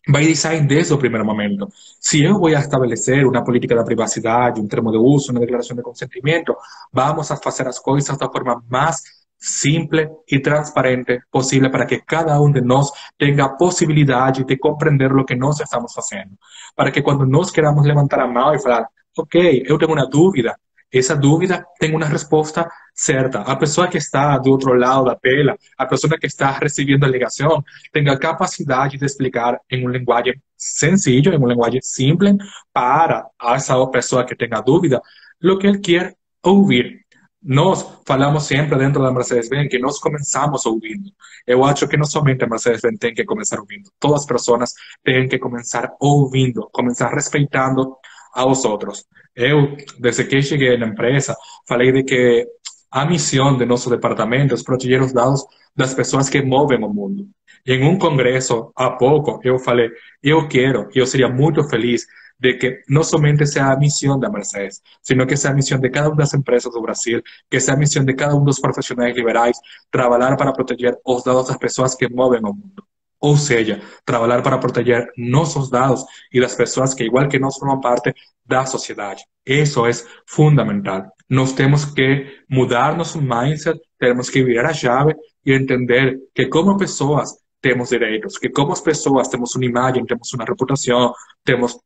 [0.08, 1.68] by design desde o primeiro momento.
[2.00, 5.82] Se eu vou estabelecer uma política de privacidade, um termo de uso, uma declaração de
[5.82, 6.56] consentimento,
[6.92, 9.02] vamos a fazer as coisas da forma mais
[9.38, 15.24] simple y transparente posible para que cada uno de nosotros tenga posibilidad de comprender lo
[15.24, 16.36] que nos estamos haciendo.
[16.76, 19.34] Para que cuando nos queramos levantar a mano y falar, ok,
[19.68, 20.56] yo tengo una duda,
[20.92, 23.40] esa duda tenga una respuesta cierta.
[23.40, 27.08] A pessoa que está do outro lado da tela, a pessoa que está recebendo a
[27.08, 32.36] ligação, tenha capacidade de explicar em um linguagem sencillo, em um linguagem simples,
[32.72, 35.00] para essa pessoa que tenha dúvida,
[35.42, 37.00] o que ele quer ouvir.
[37.44, 41.10] Nós falamos sempre dentro da Mercedes-Benz que nós começamos ouvindo.
[41.44, 43.90] Eu acho que não somente a Mercedes-Benz tem que começar ouvindo.
[43.98, 47.96] Todas as pessoas têm que começar ouvindo, começar respeitando
[48.32, 49.04] aos outros.
[49.34, 51.34] Eu, desde que cheguei na empresa,
[51.66, 52.46] falei de que
[52.90, 57.26] a missão de nosso departamento é proteger os dados das pessoas que movem o mundo.
[57.66, 59.90] E em um congresso, há pouco, eu falei,
[60.22, 62.06] eu quero, eu seria muito feliz
[62.38, 66.08] de que no solamente sea la misión de Mercedes, sino que sea misión de cada
[66.08, 69.16] una de las empresas de Brasil, que sea misión de cada uno de los profesionales
[69.16, 72.86] liberales, trabajar para proteger los datos de las personas que mueven el mundo.
[73.22, 77.80] ou seja, trabajar para proteger nossos dados y las personas que, igual que nós, forman
[77.80, 78.12] parte
[78.44, 81.10] da sociedad eso es fundamental.
[81.28, 86.76] Nós temos que mudar nosso mindset, tenemos que virar a chave y entender que, como
[86.76, 91.12] personas tenemos derechos que como personas tenemos una imagen tenemos una reputación
[91.44, 91.78] tenemos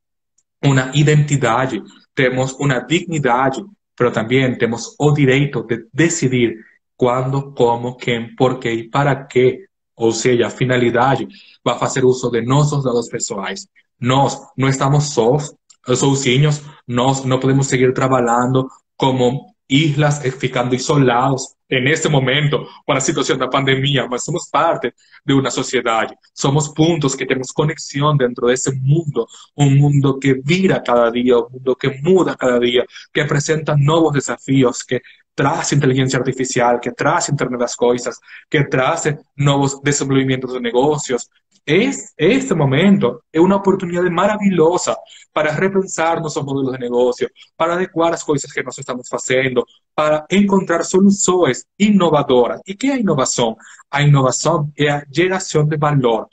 [0.63, 1.71] una identidad
[2.15, 3.53] tenemos una dignidad
[3.95, 6.57] pero también tenemos o direito de decidir
[6.97, 9.66] quando, como, quem, por qué e para qué
[9.97, 11.27] Ou seja, a finalidade
[11.65, 13.67] vai fazer uso de nossos dados pessoais.
[14.01, 15.55] Nós não estamos sós,
[15.95, 23.01] sozinhos, nós não podemos seguir trabalhando como islas ficando isolados en este momento para a
[23.01, 24.95] situação da pandemia, mas somos parte
[25.25, 29.27] de uma sociedade, somos pontos que temos conexão dentro desse mundo,
[29.57, 34.13] um mundo que vira cada dia, um mundo que muda cada dia, que apresenta novos
[34.13, 35.03] desafios, que
[35.37, 38.19] traz inteligência artificial, que traz Internet das Coisas,
[38.51, 39.05] que traz
[39.37, 41.29] novos desenvolvimentos de negócios.
[41.67, 44.97] Es, este momento é uma oportunidade maravilhosa
[45.33, 49.65] para repensar nossos modelos de negócio, para adequar as coisas que nós estamos fazendo,
[49.95, 52.61] para encontrar soluções inovadoras.
[52.67, 53.57] E que é a inovação?
[53.91, 56.29] A inovação é a de valor.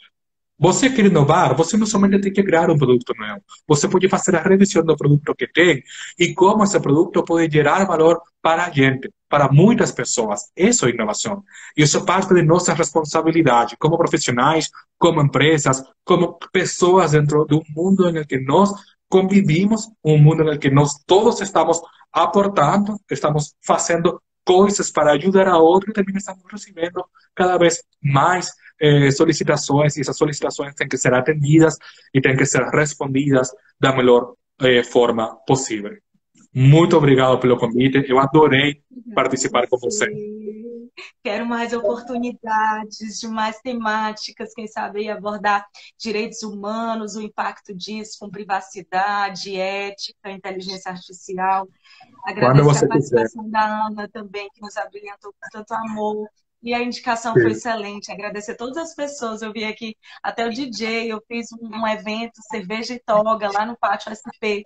[0.58, 4.36] Você quer inovar, você não somente tem que criar um produto novo, você pode fazer
[4.36, 5.84] a revisão do produto que tem
[6.18, 10.52] e como esse produto pode gerar valor para a gente, para muitas pessoas.
[10.56, 11.44] Isso é inovação.
[11.76, 17.64] E isso é parte de nossa responsabilidade como profissionais, como empresas, como pessoas dentro do
[17.76, 18.72] mundo em que nós
[19.10, 21.82] convivimos, um mundo em que nós todos estamos
[22.12, 28.52] aportando, estamos fazendo coisas para ajudar a outro e também estamos recebendo cada vez mais
[28.84, 31.78] eh, solicitações e essas solicitações têm que ser atendidas
[32.14, 35.96] e têm que ser respondidas da melhor eh, forma possível.
[36.54, 38.84] Muito obrigado pelo convite, eu adorei
[39.16, 40.06] participar com você.
[41.24, 45.66] Quero mais oportunidades de mais temáticas, quem sabe abordar
[45.98, 51.68] direitos humanos, o impacto disso com privacidade, ética, inteligência artificial.
[52.26, 53.52] Agradeço a participação quiser.
[53.52, 56.28] da Ana também, que nos abrilhantou com tanto amor.
[56.64, 57.42] E a indicação Sim.
[57.42, 58.12] foi excelente.
[58.12, 59.42] Agradecer a todas as pessoas.
[59.42, 63.78] Eu vi aqui até o DJ, eu fiz um, evento, cerveja e toga, lá no
[63.78, 64.64] Pátio SP.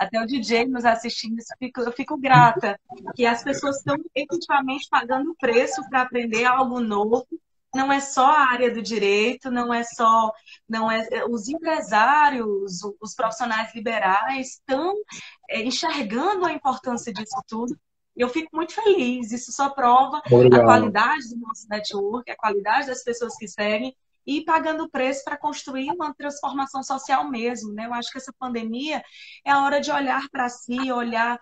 [0.00, 2.80] Até o DJ nos assistindo, eu fico, eu fico grata
[3.14, 7.26] que as pessoas estão efetivamente pagando o preço para aprender algo novo.
[7.74, 10.32] Não é só a área do direito, não é só,
[10.66, 14.94] não é os empresários, os profissionais liberais estão
[15.50, 17.78] é, enxergando a importância disso tudo
[18.22, 19.32] eu fico muito feliz.
[19.32, 20.60] Isso só prova Obrigado.
[20.60, 23.94] a qualidade do nosso network, a qualidade das pessoas que seguem
[24.26, 27.72] e pagando preço para construir uma transformação social mesmo.
[27.72, 27.86] Né?
[27.86, 29.02] Eu acho que essa pandemia
[29.44, 31.40] é a hora de olhar para si, olhar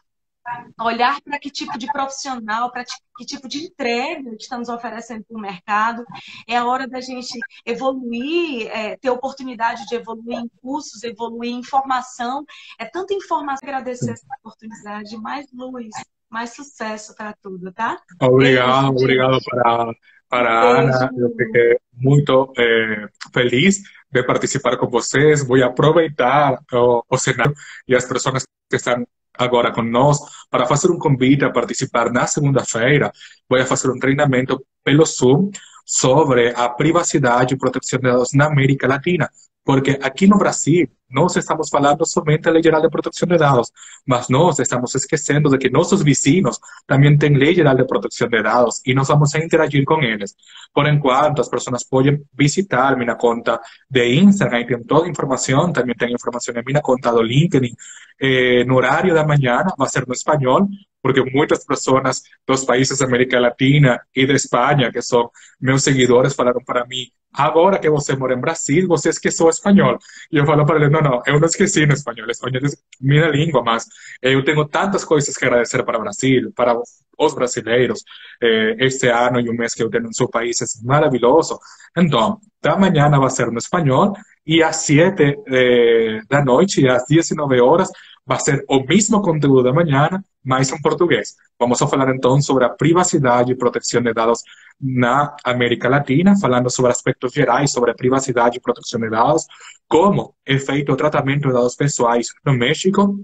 [0.79, 2.85] olhar para que tipo de profissional, para
[3.17, 6.05] que tipo de entrega estamos oferecendo para o mercado.
[6.47, 11.61] É a hora da gente evoluir, é, ter oportunidade de evoluir em cursos, evoluir em
[11.61, 12.45] informação.
[12.79, 15.17] É tanta informação, agradecer essa oportunidade.
[15.17, 15.89] Mais luz,
[16.35, 17.97] mais sucesso para tudo, tá?
[18.21, 19.95] Obrigado, Beijo, obrigado para,
[20.29, 21.11] para a Ana.
[21.17, 23.81] Eu fiquei muito é, feliz
[24.11, 25.47] de participar com vocês.
[25.47, 27.55] Vou aproveitar o, o cenário
[27.87, 29.07] e as pessoas que estão
[29.39, 33.13] agora conosco para fazer um convite a participar na segunda-feira.
[33.49, 35.53] Vou fazer um treinamento pelo Zoom
[35.87, 39.31] sobre a privacidade e proteção de dados na América Latina.
[39.65, 43.71] Porque aqui no Brasil, nós estamos falando somente da Lei Geral de Proteção de Dados,
[44.07, 48.43] mas nós estamos esquecendo de que nossos vizinhos também têm Lei Geral de Proteção de
[48.43, 50.35] Dados e nós vamos a interagir com eles.
[50.75, 55.73] Por enquanto, as pessoas podem visitar minha conta de Instagram, e tem toda a informação,
[55.73, 57.75] também tem informação em minha conta LinkedIn.
[58.21, 60.69] Eh, no horário da manhã, vai ser no espanhol,
[61.05, 65.31] porque muitas pessoas dos países da América Latina e da Espanha, que são
[65.61, 69.99] meus seguidores, falaram para mim agora que você mora em Brasil, você esqueceu espanhol.
[70.33, 72.69] E eu falo para ele, não, não, eu não esqueci no espanhol, espanhol é
[73.03, 73.85] minha língua, mas
[74.23, 76.75] eu tenho tantas coisas que agradecer para Brasil, para
[77.19, 78.03] os brasileiros.
[78.43, 81.59] Eh, este ano e o mês que eu tenho no seu país é maravilhoso.
[81.99, 84.15] Então, da manhã vai ser no espanhol
[84.47, 87.91] e às 7 eh, da noite, às 19 horas,
[88.25, 90.09] vai ser o mesmo conteúdo da manhã,
[90.45, 91.35] mas em português.
[91.59, 94.43] Vamos a falar então sobre a privacidade e proteção de dados
[94.81, 99.47] na América Latina, falando sobre aspectos gerais sobre a privacidade e proteção de dados,
[99.89, 103.19] como é feito o tratamento de dados pessoais no México,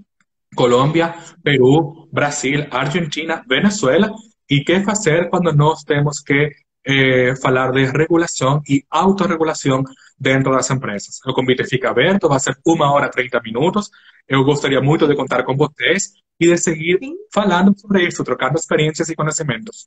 [0.55, 4.13] Colômbia, Peru, Brasil, Argentina, Venezuela,
[4.49, 6.51] e que fazer quando nós temos que
[6.85, 9.85] eh, falar de regulação e autorregulação
[10.19, 11.21] dentro das empresas.
[11.25, 13.91] O convite fica aberto, vai ser uma hora e 30 minutos.
[14.27, 17.17] Eu gostaria muito de contar com vocês e de seguir Sim.
[17.33, 19.87] falando sobre isso, trocando experiências e conhecimentos.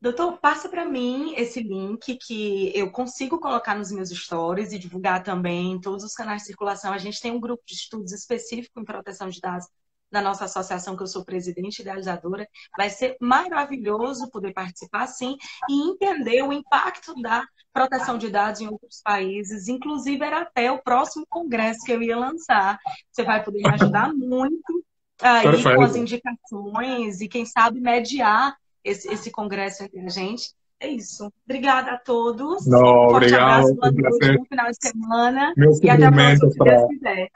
[0.00, 5.22] Doutor, passa para mim esse link que eu consigo colocar nos meus stories e divulgar
[5.22, 6.92] também em todos os canais de circulação.
[6.92, 9.66] A gente tem um grupo de estudos específico em proteção de dados
[10.10, 12.46] da nossa associação, que eu sou presidente idealizadora.
[12.76, 15.36] Vai ser maravilhoso poder participar, sim,
[15.70, 19.68] e entender o impacto da proteção de dados em outros países.
[19.68, 22.78] Inclusive, era até o próximo congresso que eu ia lançar.
[23.10, 24.84] Você vai poder me ajudar muito
[25.22, 25.76] aí Perfeito.
[25.76, 30.52] com as indicações e, quem sabe, mediar esse, esse congresso entre a gente.
[30.80, 31.32] É isso.
[31.48, 32.66] Obrigada a todos.
[32.66, 33.42] Não, um obrigado.
[33.42, 35.52] Abraço, boa noite, bom final de semana.
[35.56, 37.28] Meu e até a próxima, se Deus quiser.